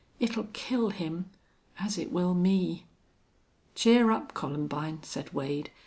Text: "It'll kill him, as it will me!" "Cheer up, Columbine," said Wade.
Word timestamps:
"It'll 0.19 0.47
kill 0.51 0.89
him, 0.89 1.29
as 1.77 1.99
it 1.99 2.11
will 2.11 2.33
me!" 2.33 2.87
"Cheer 3.75 4.09
up, 4.09 4.33
Columbine," 4.33 5.03
said 5.03 5.31
Wade. 5.31 5.69